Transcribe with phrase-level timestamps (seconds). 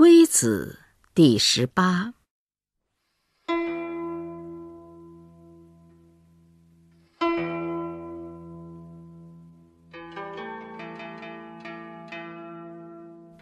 [0.00, 0.78] 微子
[1.14, 2.14] 第十八。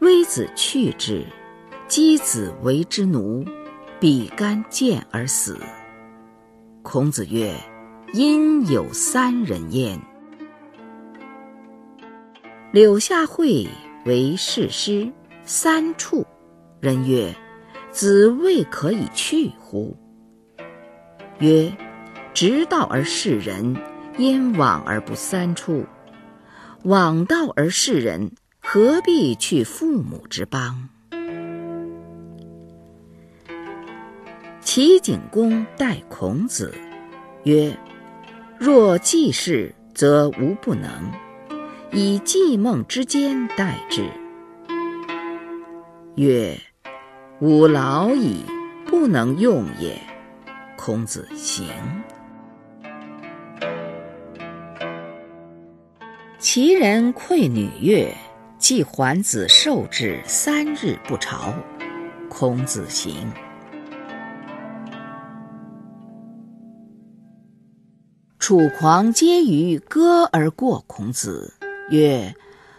[0.00, 1.24] 微子去之，
[1.86, 3.44] 箕子为之奴，
[4.00, 5.56] 比干见而死。
[6.82, 7.54] 孔子曰
[8.12, 9.96] ：“因有三人焉。”
[12.74, 13.64] 柳下惠
[14.04, 15.08] 为士师，
[15.44, 16.26] 三处。
[16.80, 17.34] 人曰
[17.90, 19.96] ：“子未可以去乎？”
[21.40, 21.72] 曰
[22.32, 23.76] ：“直道而事人，
[24.18, 25.86] 焉往而不三处？
[26.84, 30.88] 往道而事人，何必去父母之邦？”
[34.60, 36.72] 齐景公待孔子
[37.42, 37.76] 曰
[38.56, 41.10] ：“若济世，则无不能；
[41.90, 44.04] 以季梦之间待之。”
[46.14, 46.56] 曰。
[47.40, 48.44] 吾老矣，
[48.84, 49.96] 不能用也。
[50.76, 51.68] 孔子行。
[56.40, 58.12] 齐人馈女乐，
[58.58, 61.54] 季桓子受之三日不朝。
[62.28, 63.30] 孔子行。
[68.40, 71.54] 楚狂皆于歌而过孔子，
[71.90, 72.34] 曰：“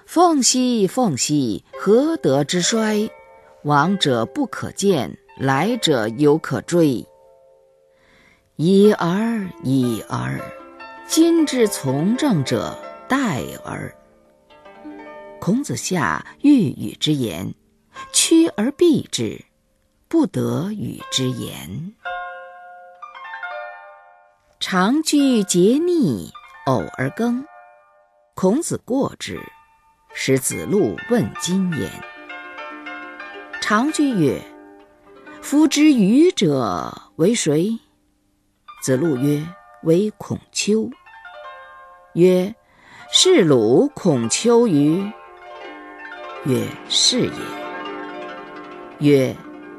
[0.06, 3.10] 凤兮凤兮，何德之衰？”
[3.64, 7.06] 往者不可见，来者犹可追。
[8.56, 10.40] 已而已而，
[11.08, 13.94] 今之从政者殆而。
[15.40, 17.54] 孔子下欲与之言，
[18.12, 19.44] 趋而避之，
[20.08, 21.94] 不得与之言。
[24.60, 26.32] 常居节逆，
[26.66, 27.46] 偶而耕。
[28.36, 29.40] 孔子过之，
[30.14, 31.90] 使子路问今言。
[33.70, 34.42] 常居曰
[35.44, 37.78] ：“夫之愚者为谁？”
[38.82, 39.46] 子路曰
[39.86, 40.90] ：“为孔丘。”
[42.16, 42.56] 曰
[43.14, 45.00] ：“是鲁孔丘于？”
[46.48, 47.32] 曰：“是也。”
[49.08, 49.36] 曰：“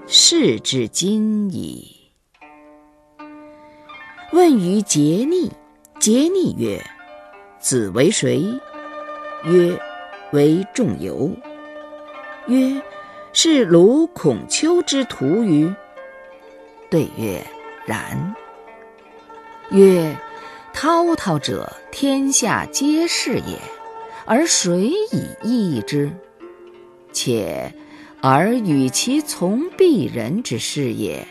[0.06, 2.12] 是之今矣。”
[4.31, 5.50] 问于桀逆，
[5.98, 6.81] 桀逆曰
[7.59, 8.44] ：“子为谁？”
[9.47, 9.76] 曰
[10.31, 11.28] ：“为仲由。”
[12.47, 12.81] 曰。
[13.32, 15.72] 是鲁孔丘之徒于？
[16.91, 17.46] 对曰：
[17.86, 18.34] 然。
[19.70, 20.16] 曰：
[20.72, 23.56] 滔滔者，天下皆是也，
[24.26, 26.10] 而谁以易之？
[27.12, 27.72] 且
[28.20, 31.24] 而与其从鄙人之事也，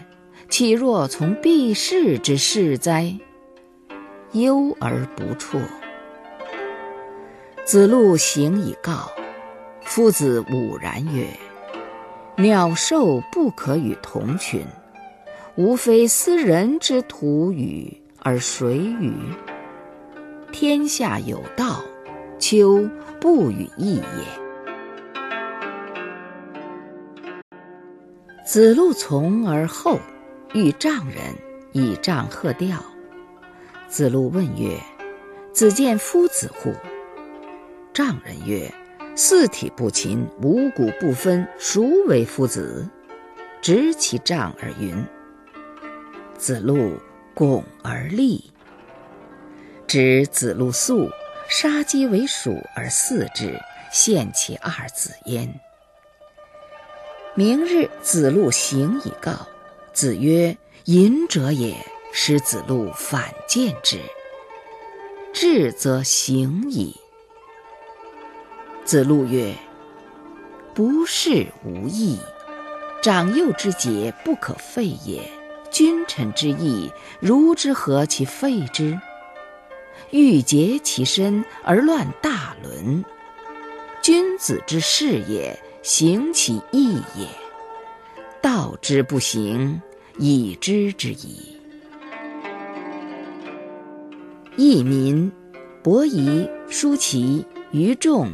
[0.47, 3.13] 岂若从鄙士之事哉？
[4.31, 5.59] 忧而不辍。
[7.65, 9.11] 子路行以告，
[9.81, 11.27] 夫子武然曰。
[12.41, 14.65] 鸟兽不可与同群，
[15.55, 19.13] 吾非斯人之徒与，而谁与？
[20.49, 21.83] 天下有道，
[22.39, 22.89] 丘
[23.19, 24.03] 不与易也。
[28.45, 29.99] 子路从而后，
[30.53, 31.35] 遇丈人，
[31.73, 32.77] 以杖喝吊。
[33.89, 34.79] 子路问曰
[35.51, 36.73] ：“子见夫子乎？”
[37.91, 38.73] 丈人曰：
[39.15, 42.87] 四体不勤，五谷不分，孰为夫子？
[43.61, 45.05] 执其杖而云。
[46.37, 46.97] 子路
[47.33, 48.51] 拱而立。
[49.85, 51.09] 执子路素，
[51.49, 53.59] 杀鸡为鼠而饲之，
[53.91, 55.59] 献其二子焉。
[57.35, 59.47] 明日，子路行以告。
[59.91, 61.75] 子曰：“隐者也。”
[62.11, 63.99] 使子路反见之。
[65.31, 66.95] 至则行矣。
[68.89, 69.53] 子路曰
[70.73, 72.17] ：“不是无义，
[73.03, 75.21] 长幼之节不可废也。
[75.69, 78.99] 君臣之义，如之何其废之？
[80.09, 83.05] 欲竭其身而乱大伦。
[84.01, 87.27] 君子之事也，行其义也。
[88.41, 89.79] 道之不行，
[90.17, 91.55] 以知之矣。”
[94.57, 95.31] 佚民，
[95.83, 98.31] 伯夷、叔齐、于仲。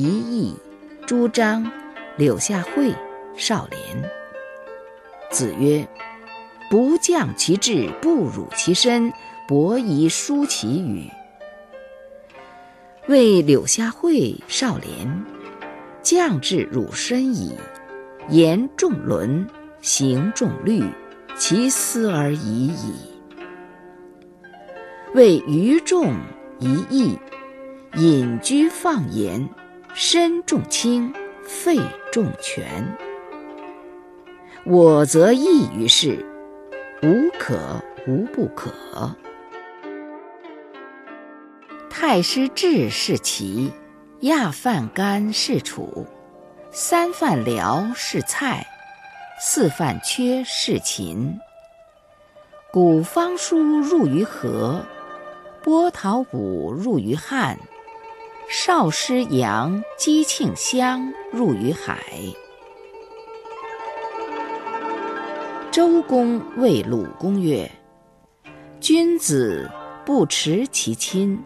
[0.00, 0.54] 一义，
[1.08, 1.68] 朱张，
[2.16, 2.94] 柳下惠，
[3.36, 4.08] 少年。
[5.28, 5.88] 子曰
[6.70, 9.12] ：“不降其志，不辱其身，
[9.48, 11.10] 伯夷叔其与。”
[13.08, 15.24] 谓柳下惠、少年，
[16.00, 17.58] 降志辱身矣。
[18.28, 19.48] 言重伦，
[19.80, 20.84] 行重律，
[21.36, 22.94] 其斯而已矣。
[25.12, 26.14] 谓愚仲
[26.60, 27.18] 一义，
[27.96, 29.48] 隐居放言。
[29.94, 31.12] 身重轻，
[31.42, 31.78] 肺
[32.12, 32.86] 重权。
[34.64, 36.24] 我则异于世，
[37.02, 38.70] 无可无不可。
[41.88, 43.72] 太师治是齐，
[44.20, 46.06] 亚饭干是楚，
[46.70, 48.66] 三饭辽是蔡，
[49.40, 51.38] 四饭缺是秦。
[52.70, 54.84] 古方书入于河，
[55.62, 57.58] 波涛舞入于汉，
[58.50, 62.02] 少师扬击庆香入于海。
[65.70, 67.70] 周公谓鲁公曰
[68.80, 69.70] ：“君子
[70.06, 71.42] 不持其亲。”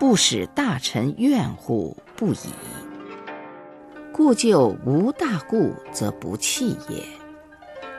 [0.00, 2.50] 不使大臣怨乎不已，
[4.12, 7.02] 故就无大故则不弃也。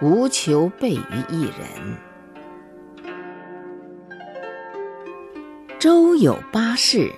[0.01, 1.97] 无求备于一人。
[5.79, 7.11] 周有八士：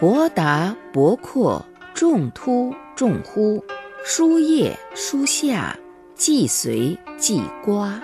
[0.00, 1.62] 博达博阔，
[1.92, 3.62] 众突众乎。
[4.02, 5.78] 书叶书下，
[6.14, 8.00] 既随既瓜。